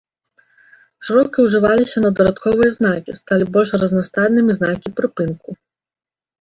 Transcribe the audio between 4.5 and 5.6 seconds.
знакі прыпынку.